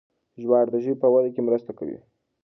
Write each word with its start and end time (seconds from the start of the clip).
ژباړه 0.41 0.71
د 0.73 0.75
ژبې 0.83 0.95
په 1.01 1.07
وده 1.13 1.29
کې 1.33 1.41
مرسته 1.47 1.71
کوي. 1.79 1.97